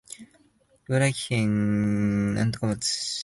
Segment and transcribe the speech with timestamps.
[0.87, 3.19] 茨城県五霞町